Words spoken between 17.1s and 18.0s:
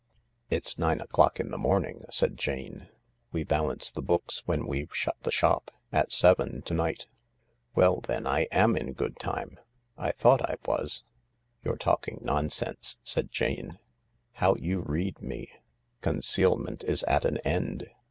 an end.